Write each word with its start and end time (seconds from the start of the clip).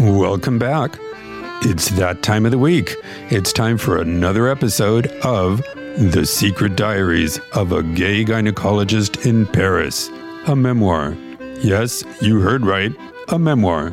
Welcome 0.00 0.60
back. 0.60 0.96
It's 1.62 1.88
that 1.90 2.22
time 2.22 2.44
of 2.44 2.52
the 2.52 2.58
week. 2.58 2.94
It's 3.30 3.52
time 3.52 3.78
for 3.78 4.00
another 4.00 4.46
episode 4.46 5.08
of 5.24 5.60
The 5.96 6.24
Secret 6.24 6.76
Diaries 6.76 7.40
of 7.52 7.72
a 7.72 7.82
Gay 7.82 8.24
Gynecologist 8.24 9.26
in 9.26 9.46
Paris, 9.46 10.08
a 10.46 10.54
memoir. 10.54 11.16
Yes, 11.62 12.04
you 12.20 12.38
heard 12.40 12.64
right, 12.64 12.94
a 13.28 13.38
memoir 13.40 13.92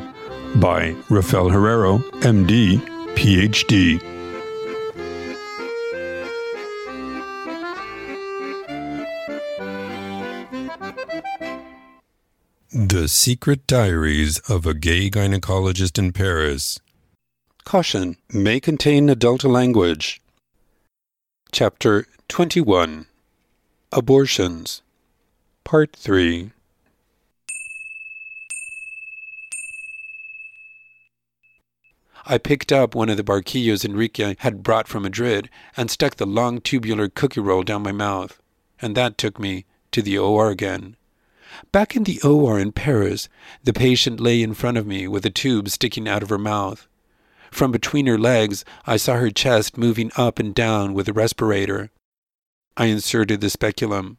by 0.56 0.94
Rafael 1.10 1.50
Herrero, 1.50 1.98
MD, 2.20 2.78
PhD. 3.16 4.13
The 12.76 13.06
Secret 13.06 13.68
Diaries 13.68 14.40
of 14.48 14.66
a 14.66 14.74
Gay 14.74 15.08
Gynecologist 15.08 15.96
in 15.96 16.12
Paris. 16.12 16.80
Caution 17.62 18.16
may 18.32 18.58
contain 18.58 19.08
adult 19.08 19.44
language. 19.44 20.20
Chapter 21.52 22.08
21 22.26 23.06
Abortions. 23.92 24.82
Part 25.62 25.94
3 25.94 26.50
I 32.26 32.38
picked 32.38 32.72
up 32.72 32.96
one 32.96 33.08
of 33.08 33.16
the 33.16 33.22
barquillos 33.22 33.84
Enrique 33.84 34.34
had 34.40 34.64
brought 34.64 34.88
from 34.88 35.04
Madrid 35.04 35.48
and 35.76 35.92
stuck 35.92 36.16
the 36.16 36.26
long 36.26 36.60
tubular 36.60 37.08
cookie 37.08 37.38
roll 37.38 37.62
down 37.62 37.84
my 37.84 37.92
mouth, 37.92 38.42
and 38.82 38.96
that 38.96 39.16
took 39.16 39.38
me 39.38 39.64
to 39.92 40.02
the 40.02 40.18
OR 40.18 40.50
again. 40.50 40.96
Back 41.72 41.96
in 41.96 42.04
the 42.04 42.20
OR 42.22 42.58
in 42.58 42.72
Paris, 42.72 43.28
the 43.62 43.72
patient 43.72 44.20
lay 44.20 44.42
in 44.42 44.54
front 44.54 44.78
of 44.78 44.86
me 44.86 45.06
with 45.08 45.26
a 45.26 45.30
tube 45.30 45.68
sticking 45.68 46.08
out 46.08 46.22
of 46.22 46.30
her 46.30 46.38
mouth. 46.38 46.86
From 47.50 47.70
between 47.70 48.06
her 48.06 48.18
legs, 48.18 48.64
I 48.86 48.96
saw 48.96 49.16
her 49.16 49.30
chest 49.30 49.78
moving 49.78 50.10
up 50.16 50.38
and 50.38 50.54
down 50.54 50.94
with 50.94 51.08
a 51.08 51.12
respirator. 51.12 51.90
I 52.76 52.86
inserted 52.86 53.40
the 53.40 53.50
speculum. 53.50 54.18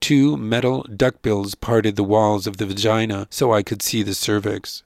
Two 0.00 0.36
metal 0.36 0.84
duckbills 0.90 1.58
parted 1.58 1.96
the 1.96 2.04
walls 2.04 2.46
of 2.46 2.58
the 2.58 2.66
vagina 2.66 3.26
so 3.30 3.54
I 3.54 3.62
could 3.62 3.80
see 3.80 4.02
the 4.02 4.14
cervix. 4.14 4.82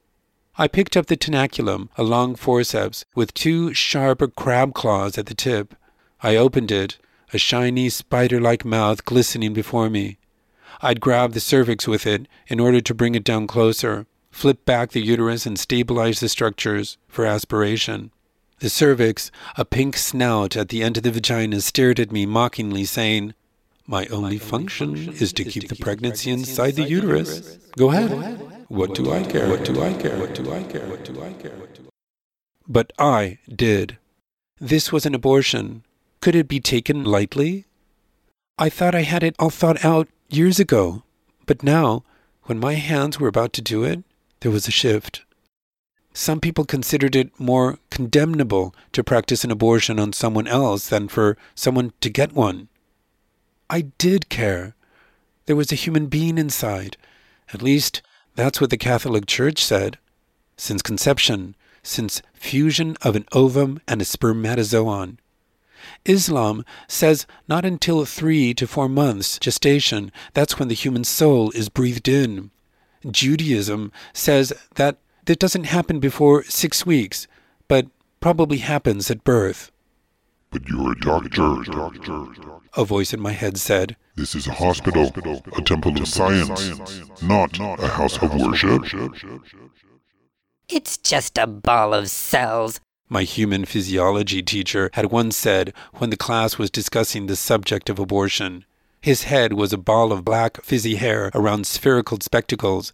I 0.56 0.68
picked 0.68 0.96
up 0.96 1.06
the 1.06 1.16
tenaculum, 1.16 1.88
a 1.96 2.04
long 2.04 2.36
forceps 2.36 3.04
with 3.14 3.34
two 3.34 3.74
sharp 3.74 4.22
crab 4.36 4.74
claws 4.74 5.18
at 5.18 5.26
the 5.26 5.34
tip. 5.34 5.74
I 6.22 6.36
opened 6.36 6.70
it, 6.70 6.98
a 7.32 7.38
shiny 7.38 7.88
spider 7.88 8.40
like 8.40 8.64
mouth 8.64 9.04
glistening 9.04 9.52
before 9.52 9.90
me. 9.90 10.18
I'd 10.80 11.00
grab 11.00 11.32
the 11.32 11.40
cervix 11.40 11.86
with 11.88 12.06
it 12.06 12.26
in 12.46 12.60
order 12.60 12.80
to 12.80 12.94
bring 12.94 13.14
it 13.14 13.24
down 13.24 13.46
closer, 13.46 14.06
flip 14.30 14.64
back 14.64 14.90
the 14.90 15.00
uterus, 15.00 15.46
and 15.46 15.58
stabilize 15.58 16.20
the 16.20 16.28
structures 16.28 16.98
for 17.08 17.26
aspiration. 17.26 18.10
The 18.60 18.68
cervix, 18.68 19.30
a 19.56 19.64
pink 19.64 19.96
snout 19.96 20.56
at 20.56 20.68
the 20.68 20.82
end 20.82 20.96
of 20.96 21.04
the 21.04 21.12
vagina, 21.12 21.60
stared 21.60 22.00
at 22.00 22.10
me 22.10 22.26
mockingly, 22.26 22.84
saying, 22.84 23.34
My 23.86 24.06
only 24.06 24.38
function 24.38 24.96
is 25.10 25.32
to 25.34 25.44
keep 25.44 25.68
the 25.68 25.76
pregnancy 25.76 26.30
inside 26.30 26.72
the 26.72 26.82
uterus. 26.82 27.56
Go 27.76 27.90
ahead. 27.90 28.10
What 28.68 28.94
do 28.94 29.12
I 29.12 29.22
care? 29.22 29.48
What 29.48 29.64
do 29.64 29.80
I 29.82 29.92
care? 29.94 30.18
What 30.18 30.34
do 30.34 30.52
I 30.52 30.62
care? 30.64 30.86
What 30.86 31.04
do 31.04 31.22
I 31.22 31.32
care? 31.34 31.54
But 32.66 32.92
I 32.98 33.38
did. 33.48 33.96
This 34.60 34.92
was 34.92 35.06
an 35.06 35.14
abortion. 35.14 35.84
Could 36.20 36.34
it 36.34 36.48
be 36.48 36.60
taken 36.60 37.04
lightly? 37.04 37.64
I 38.58 38.68
thought 38.68 38.94
I 38.94 39.02
had 39.02 39.22
it 39.22 39.36
all 39.38 39.50
thought 39.50 39.84
out 39.84 40.08
years 40.28 40.60
ago, 40.60 41.02
but 41.46 41.62
now, 41.62 42.04
when 42.44 42.58
my 42.58 42.74
hands 42.74 43.18
were 43.18 43.28
about 43.28 43.52
to 43.54 43.62
do 43.62 43.84
it, 43.84 44.04
there 44.40 44.52
was 44.52 44.68
a 44.68 44.72
shift. 44.72 45.24
Some 46.12 46.40
people 46.40 46.64
considered 46.64 47.14
it 47.16 47.38
more 47.38 47.78
condemnable 47.90 48.74
to 48.92 49.04
practice 49.04 49.44
an 49.44 49.50
abortion 49.50 49.98
on 49.98 50.12
someone 50.12 50.46
else 50.46 50.88
than 50.88 51.08
for 51.08 51.36
someone 51.54 51.92
to 52.00 52.10
get 52.10 52.32
one. 52.32 52.68
I 53.70 53.82
did 53.98 54.28
care. 54.28 54.74
There 55.46 55.56
was 55.56 55.72
a 55.72 55.76
human 55.76 56.06
being 56.06 56.38
inside. 56.38 56.96
At 57.52 57.62
least, 57.62 58.02
that's 58.34 58.60
what 58.60 58.70
the 58.70 58.76
Catholic 58.76 59.26
Church 59.26 59.64
said. 59.64 59.98
Since 60.56 60.82
conception, 60.82 61.54
since 61.82 62.20
fusion 62.34 62.96
of 63.02 63.16
an 63.16 63.26
ovum 63.32 63.80
and 63.86 64.02
a 64.02 64.04
spermatozoon, 64.04 65.20
Islam 66.04 66.64
says 66.86 67.26
not 67.48 67.64
until 67.64 68.04
three 68.04 68.54
to 68.54 68.66
four 68.66 68.88
months 68.88 69.38
gestation, 69.38 70.12
that's 70.34 70.58
when 70.58 70.68
the 70.68 70.74
human 70.74 71.04
soul 71.04 71.50
is 71.52 71.68
breathed 71.68 72.08
in. 72.08 72.50
Judaism 73.10 73.92
says 74.12 74.52
that 74.74 74.98
that 75.26 75.38
doesn't 75.38 75.64
happen 75.64 76.00
before 76.00 76.42
six 76.44 76.86
weeks, 76.86 77.26
but 77.68 77.86
probably 78.20 78.58
happens 78.58 79.10
at 79.10 79.24
birth. 79.24 79.70
But 80.50 80.66
you're 80.68 80.92
a 80.92 81.00
doctor. 81.00 81.56
A 82.74 82.84
voice 82.84 83.12
in 83.12 83.20
my 83.20 83.32
head 83.32 83.58
said, 83.58 83.96
This 84.14 84.34
is 84.34 84.46
a 84.46 84.52
hospital, 84.52 85.12
a 85.56 85.62
temple 85.62 85.98
of 85.98 86.08
science, 86.08 86.72
not 87.22 87.58
a 87.58 87.88
house 87.88 88.16
of 88.22 88.34
worship. 88.34 88.84
It's 90.68 90.96
just 90.96 91.38
a 91.38 91.46
ball 91.46 91.92
of 91.94 92.10
cells, 92.10 92.80
my 93.08 93.22
human 93.22 93.64
physiology 93.64 94.42
teacher 94.42 94.90
had 94.94 95.10
once 95.10 95.36
said 95.36 95.72
when 95.94 96.10
the 96.10 96.16
class 96.16 96.58
was 96.58 96.70
discussing 96.70 97.26
the 97.26 97.36
subject 97.36 97.88
of 97.88 97.98
abortion. 97.98 98.64
His 99.00 99.24
head 99.24 99.52
was 99.52 99.72
a 99.72 99.78
ball 99.78 100.12
of 100.12 100.24
black, 100.24 100.62
fizzy 100.62 100.96
hair 100.96 101.30
around 101.34 101.66
spherical 101.66 102.18
spectacles. 102.20 102.92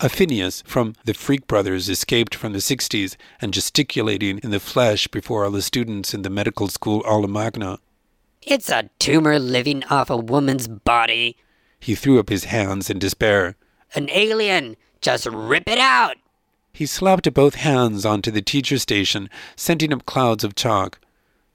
A 0.00 0.08
Phineas 0.08 0.62
from 0.66 0.94
the 1.04 1.14
Freak 1.14 1.46
Brothers 1.46 1.88
escaped 1.88 2.34
from 2.34 2.52
the 2.52 2.58
60s 2.58 3.16
and 3.40 3.54
gesticulating 3.54 4.38
in 4.42 4.50
the 4.50 4.60
flesh 4.60 5.06
before 5.06 5.44
all 5.44 5.50
the 5.50 5.62
students 5.62 6.14
in 6.14 6.22
the 6.22 6.30
medical 6.30 6.68
school 6.68 7.02
aula 7.06 7.28
magna. 7.28 7.78
It's 8.42 8.68
a 8.68 8.90
tumor 8.98 9.38
living 9.38 9.84
off 9.84 10.10
a 10.10 10.16
woman's 10.16 10.66
body. 10.68 11.36
He 11.78 11.94
threw 11.94 12.18
up 12.18 12.28
his 12.28 12.44
hands 12.44 12.90
in 12.90 12.98
despair. 12.98 13.56
An 13.94 14.08
alien! 14.10 14.76
Just 15.00 15.26
rip 15.26 15.68
it 15.68 15.78
out! 15.78 16.16
He 16.74 16.86
slapped 16.86 17.32
both 17.32 17.54
hands 17.54 18.04
onto 18.04 18.32
the 18.32 18.42
teacher 18.42 18.78
station, 18.78 19.30
sending 19.54 19.92
up 19.92 20.06
clouds 20.06 20.42
of 20.42 20.56
chalk. 20.56 20.98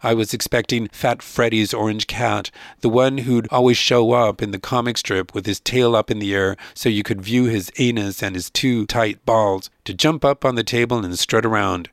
I 0.02 0.13
was 0.13 0.34
expecting 0.34 0.88
Fat 0.88 1.22
Freddy's 1.22 1.74
orange 1.74 2.07
cat, 2.07 2.52
the 2.80 2.88
one 2.88 3.18
who'd 3.19 3.50
always 3.52 3.75
show 3.75 4.13
up 4.13 4.41
in 4.41 4.52
the 4.52 4.59
comic 4.59 4.97
strip 4.97 5.35
with 5.35 5.46
his 5.46 5.59
tail 5.59 5.94
up 5.94 6.09
in 6.09 6.19
the 6.19 6.34
air 6.34 6.56
so 6.74 6.88
you 6.88 7.03
could 7.03 7.22
view 7.22 7.44
his 7.44 7.69
anus 7.78 8.24
and 8.24 8.34
his 8.34 8.50
two 8.50 8.85
tight 8.85 9.25
balls, 9.25 9.69
to 9.84 9.94
jump 9.94 10.24
up 10.24 10.46
on 10.46 10.56
the 10.56 10.63
table 10.63 11.03
and 11.03 11.19
strut 11.19 11.46
around. 11.46 11.90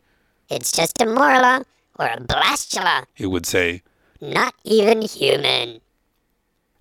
It's 0.48 0.70
just 0.70 1.02
a 1.02 1.06
morula 1.06 1.64
or 1.98 2.06
a 2.06 2.20
blastula, 2.20 3.06
it 3.16 3.26
would 3.26 3.44
say. 3.44 3.82
Not 4.20 4.54
even 4.62 5.02
human. 5.02 5.80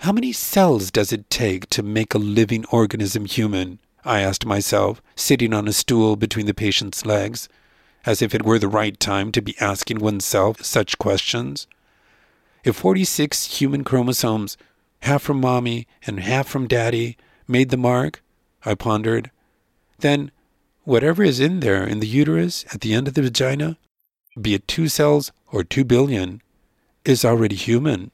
How 0.01 0.11
many 0.11 0.31
cells 0.31 0.91
does 0.91 1.11
it 1.11 1.27
take 1.31 1.71
to 1.71 1.81
make 1.81 2.13
a 2.13 2.19
living 2.19 2.65
organism 2.71 3.25
human? 3.25 3.79
I 4.05 4.21
asked 4.21 4.45
myself, 4.45 5.01
sitting 5.15 5.51
on 5.51 5.67
a 5.67 5.73
stool 5.73 6.15
between 6.15 6.45
the 6.45 6.53
patient's 6.53 7.05
legs, 7.05 7.49
as 8.05 8.21
if 8.21 8.35
it 8.35 8.45
were 8.45 8.59
the 8.59 8.67
right 8.67 8.97
time 8.99 9.31
to 9.31 9.41
be 9.41 9.55
asking 9.59 9.99
oneself 9.99 10.63
such 10.63 10.99
questions. 10.99 11.65
If 12.63 12.75
46 12.75 13.59
human 13.59 13.83
chromosomes, 13.83 14.57
half 15.01 15.23
from 15.23 15.41
mommy 15.41 15.87
and 16.05 16.19
half 16.19 16.47
from 16.47 16.67
daddy, 16.67 17.17
made 17.47 17.69
the 17.69 17.77
mark, 17.77 18.21
I 18.63 18.75
pondered, 18.75 19.31
then 19.99 20.31
whatever 20.83 21.23
is 21.23 21.39
in 21.39 21.61
there 21.61 21.83
in 21.85 21.99
the 21.99 22.07
uterus 22.07 22.63
at 22.71 22.81
the 22.81 22.93
end 22.93 23.07
of 23.07 23.15
the 23.15 23.23
vagina, 23.23 23.77
be 24.39 24.53
it 24.53 24.67
two 24.67 24.87
cells 24.87 25.31
or 25.51 25.63
two 25.63 25.83
billion, 25.83 26.43
is 27.05 27.25
already 27.25 27.55
human. 27.55 28.11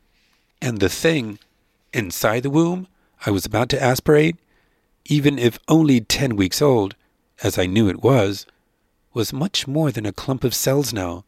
And 0.61 0.79
the 0.79 0.89
thing 0.89 1.39
inside 1.93 2.43
the 2.43 2.49
womb 2.49 2.87
I 3.25 3.31
was 3.31 3.45
about 3.45 3.69
to 3.69 3.81
aspirate 3.81 4.37
even 5.05 5.39
if 5.39 5.59
only 5.67 6.01
ten 6.01 6.35
weeks 6.35 6.61
old, 6.61 6.95
as 7.43 7.57
I 7.57 7.65
knew 7.65 7.89
it 7.89 8.03
was, 8.03 8.45
was 9.13 9.33
much 9.33 9.67
more 9.67 9.91
than 9.91 10.05
a 10.05 10.13
clump 10.13 10.43
of 10.43 10.53
cells 10.53 10.93
now. 10.93 11.25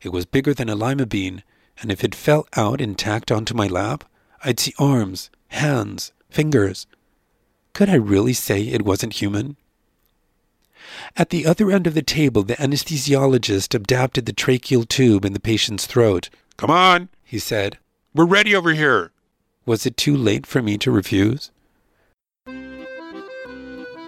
It 0.00 0.10
was 0.10 0.24
bigger 0.24 0.54
than 0.54 0.68
a 0.68 0.76
lima 0.76 1.06
bean, 1.06 1.42
and 1.80 1.90
if 1.90 2.04
it 2.04 2.14
fell 2.14 2.46
out 2.56 2.80
intact 2.80 3.30
onto 3.30 3.54
my 3.54 3.66
lap, 3.66 4.04
I'd 4.44 4.60
see 4.60 4.74
arms, 4.78 5.30
hands, 5.48 6.12
fingers. 6.30 6.86
Could 7.72 7.90
I 7.90 7.94
really 7.94 8.32
say 8.32 8.62
it 8.62 8.84
wasn't 8.84 9.14
human? 9.14 9.56
At 11.16 11.30
the 11.30 11.46
other 11.46 11.70
end 11.70 11.86
of 11.86 11.94
the 11.94 12.02
table, 12.02 12.42
the 12.42 12.54
anesthesiologist 12.54 13.74
adapted 13.74 14.26
the 14.26 14.32
tracheal 14.32 14.88
tube 14.88 15.24
in 15.24 15.32
the 15.32 15.40
patient's 15.40 15.86
throat. 15.86 16.30
Come 16.56 16.70
on, 16.70 17.08
he 17.24 17.38
said. 17.38 17.78
We're 18.14 18.24
ready 18.24 18.54
over 18.54 18.72
here. 18.72 19.12
Was 19.66 19.84
it 19.84 19.96
too 19.96 20.16
late 20.16 20.46
for 20.46 20.62
me 20.62 20.78
to 20.78 20.90
refuse? 20.90 21.50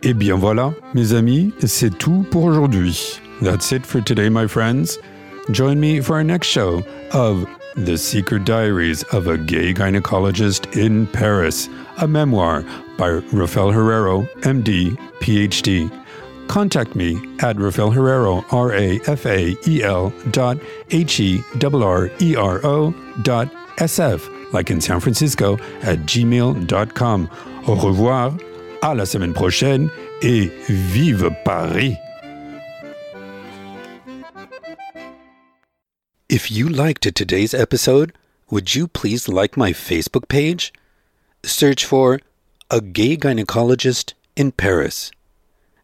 Et 0.03 0.15
bien 0.15 0.37
voilà, 0.37 0.73
mes 0.95 1.13
amis, 1.13 1.53
c'est 1.67 1.97
tout 1.99 2.25
pour 2.31 2.45
aujourd'hui. 2.45 3.21
That's 3.43 3.73
it 3.73 3.85
for 3.85 4.01
today, 4.01 4.31
my 4.31 4.47
friends. 4.47 4.99
Join 5.51 5.79
me 5.79 6.01
for 6.01 6.17
our 6.17 6.25
next 6.25 6.49
show 6.49 6.83
of 7.13 7.47
The 7.77 7.97
Secret 7.97 8.45
Diaries 8.45 9.03
of 9.13 9.27
a 9.27 9.37
Gay 9.37 9.75
Gynecologist 9.75 10.77
in 10.77 11.07
Paris, 11.07 11.69
a 11.99 12.07
memoir 12.07 12.65
by 12.97 13.21
Rafael 13.33 13.73
Herrero, 13.73 14.27
MD, 14.43 14.97
PhD. 15.21 15.91
contact 16.51 16.97
me 16.97 17.17
at 17.39 17.57
Rafael 17.57 17.93
Herrero, 17.93 18.45
R 18.53 18.73
A 18.73 18.99
F 19.07 19.25
A 19.25 19.57
E 19.69 19.83
L 19.85 20.13
dot 20.33 20.59
H 20.91 21.21
E 21.21 21.45
R 21.63 21.83
R 21.83 22.11
E 22.21 22.35
R 22.35 22.61
O 22.67 22.93
dot 23.23 23.49
SF, 23.77 24.53
like 24.53 24.71
in 24.71 24.81
San 24.81 24.99
Francisco, 24.99 25.55
at 25.83 26.01
gmail.com. 26.01 27.31
Au 27.69 27.75
revoir, 27.77 28.37
à 28.83 28.95
la 28.95 29.05
semaine 29.07 29.35
prochaine 29.35 29.91
et 30.23 30.51
vive 30.69 31.31
Paris! 31.45 31.97
If 36.29 36.51
you 36.51 36.69
liked 36.69 37.13
today's 37.15 37.55
episode, 37.55 38.13
would 38.51 38.75
you 38.75 38.87
please 38.87 39.29
like 39.29 39.57
my 39.57 39.73
Facebook 39.73 40.29
page? 40.29 40.73
Search 41.43 41.85
for 41.85 42.21
A 42.71 42.81
Gay 42.81 43.17
Gynecologist 43.17 44.15
in 44.37 44.53
Paris. 44.53 45.11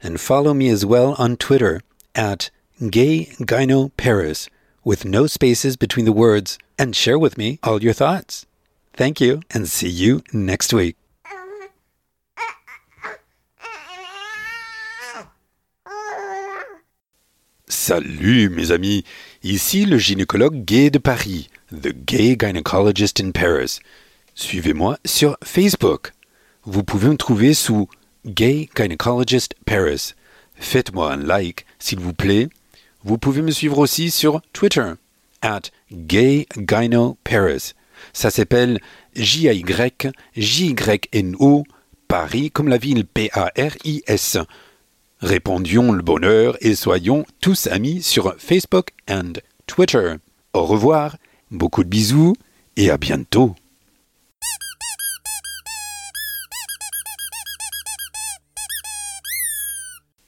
And 0.03 0.21
follow 0.21 0.55
me 0.55 0.69
as 0.69 0.87
well 0.87 1.17
on 1.19 1.37
Twitter 1.37 1.81
at 2.15 2.51
Gay 2.91 3.27
Gyno 3.41 3.91
Paris 3.97 4.49
with 4.85 5.05
no 5.05 5.27
spaces 5.27 5.77
between 5.77 6.05
the 6.05 6.13
words 6.13 6.59
and 6.79 6.95
share 6.95 7.19
with 7.19 7.37
me 7.37 7.59
all 7.63 7.83
your 7.83 7.93
thoughts. 7.93 8.47
Thank 8.93 9.21
you 9.21 9.41
and 9.51 9.69
see 9.69 9.89
you 9.89 10.23
next 10.33 10.73
week. 10.73 10.97
Salut 17.69 18.49
mes 18.49 18.71
amis, 18.71 19.03
ici 19.43 19.87
le 19.87 19.99
gynécologue 19.99 20.65
gay 20.65 20.89
de 20.89 20.99
Paris, 20.99 21.51
The 21.73 21.89
Gay 21.89 22.37
Gynecologist 22.39 23.21
in 23.21 23.33
Paris. 23.33 23.81
Suivez-moi 24.37 24.97
sur 25.05 25.37
Facebook. 25.43 26.13
Vous 26.63 26.85
pouvez 26.85 27.09
me 27.09 27.17
trouver 27.17 27.55
sous 27.55 27.89
Gay 28.25 28.69
Gynecologist 28.77 29.57
Paris. 29.65 30.13
Faites-moi 30.55 31.13
un 31.13 31.17
like, 31.17 31.67
s'il 31.81 31.99
vous 31.99 32.13
plaît. 32.13 32.49
Vous 33.03 33.19
pouvez 33.19 33.43
me 33.43 33.51
suivre 33.51 33.79
aussi 33.79 34.13
sur 34.13 34.43
Twitter, 34.53 34.93
at 35.43 35.63
Gay 35.91 36.47
Gyno 36.57 37.19
Paris. 37.25 37.73
Ça 38.13 38.31
s'appelle 38.31 38.79
J-A-Y-J-Y-N-O, 39.17 39.65
Paris 42.07 42.51
comme 42.53 42.69
la 42.69 42.79
ville 42.79 43.05
P-A-R-I-S. 43.05 44.39
Répondions 45.21 45.93
le 45.93 46.03
bonheur 46.03 46.59
et 46.61 46.75
soyons 46.75 47.25
tous 47.41 47.69
amis 47.69 48.03
sur 48.03 48.35
Facebook 48.39 48.91
and 49.09 49.33
Twitter. 49.67 50.17
Au 50.53 50.67
revoir, 50.67 51.17
beaucoup 51.51 51.85
de 51.85 51.89
bisous 51.89 52.35
et 52.77 52.91
à 52.91 52.99
bientôt. 52.99 53.55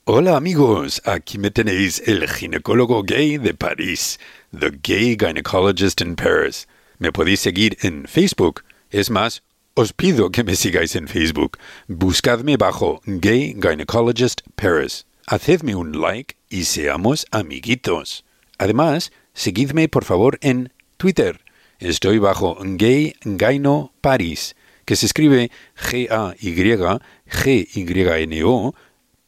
Hola 0.06 0.38
amigos, 0.38 1.02
aquí 1.04 1.36
me 1.36 1.50
tenéis 1.50 2.00
el 2.06 2.26
ginecólogo 2.26 3.02
gay 3.02 3.36
de 3.36 3.52
París, 3.52 4.16
The 4.58 4.70
Gay 4.70 5.16
Gynecologist 5.18 6.00
in 6.00 6.14
Paris. 6.14 6.66
Me 6.98 7.12
podéis 7.12 7.40
seguir 7.40 7.76
en 7.82 8.06
Facebook. 8.06 8.62
Es 8.90 9.10
más, 9.10 9.42
os 9.78 9.92
pido 9.92 10.32
que 10.32 10.42
me 10.42 10.56
sigáis 10.56 10.96
en 10.96 11.06
Facebook. 11.06 11.56
Buscadme 11.86 12.56
bajo 12.56 13.00
Gay 13.06 13.54
Gynecologist 13.54 14.40
Paris. 14.56 15.06
Hacedme 15.28 15.76
un 15.76 16.00
like 16.00 16.34
y 16.50 16.64
seamos 16.64 17.26
amiguitos. 17.30 18.24
Además, 18.58 19.12
seguidme 19.34 19.88
por 19.88 20.04
favor 20.04 20.40
en 20.42 20.72
Twitter. 20.96 21.44
Estoy 21.78 22.18
bajo 22.18 22.58
Gay 22.60 23.14
Gyno 23.22 23.92
Paris, 24.00 24.56
que 24.84 24.96
se 24.96 25.06
escribe 25.06 25.52
G-A-Y-G-Y-N-O 25.76 26.34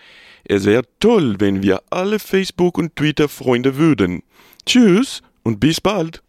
Es 0.46 0.64
wäre 0.64 0.82
toll, 1.00 1.36
wenn 1.38 1.62
wir 1.62 1.82
alle 1.90 2.18
Facebook- 2.18 2.78
und 2.78 2.96
Twitter-Freunde 2.96 3.76
würden. 3.76 4.22
Tschüss 4.64 5.20
und 5.42 5.60
bis 5.60 5.82
bald. 5.82 6.23